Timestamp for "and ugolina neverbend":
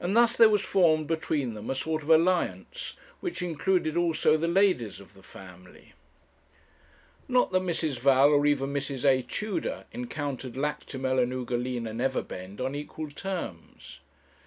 11.18-12.60